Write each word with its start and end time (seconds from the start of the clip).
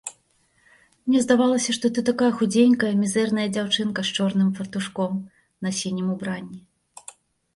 Мне 1.09 1.19
здавалася, 1.25 1.73
што 1.77 1.85
ты 1.97 2.03
такая 2.07 2.29
худзенькая, 2.39 2.89
мізэрная 3.03 3.45
дзяўчынка 3.57 4.01
з 4.09 4.15
чорным 4.19 4.49
фартушком 4.61 5.11
на 5.67 5.75
сінім 5.81 6.07
убранні. 6.15 6.59